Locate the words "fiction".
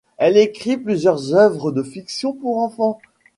1.83-2.33